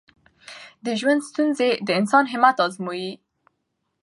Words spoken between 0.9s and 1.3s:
ژوند